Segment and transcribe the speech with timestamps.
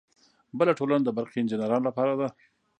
[0.59, 2.27] بله ټولنه د برقي انجینرانو لپاره ده.